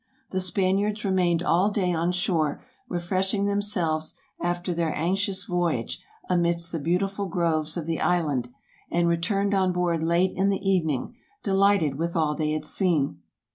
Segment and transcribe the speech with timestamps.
[0.31, 6.79] The Spaniards remained all day on shore, refreshing themselves after their anxious voyage amidst the
[6.79, 8.49] beautiful groves of the island;
[8.89, 13.19] and returned on board late in the evening, delighted with all they had seen.